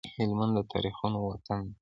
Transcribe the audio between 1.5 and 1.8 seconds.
دی